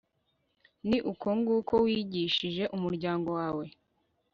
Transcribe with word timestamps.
ni 0.87 0.97
uko 1.11 1.27
nguko 1.39 1.73
wigishije 1.85 2.63
umuryango 2.75 3.29
wawe 3.39 3.65